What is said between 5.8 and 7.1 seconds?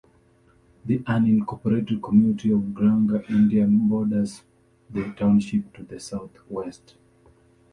the southwest.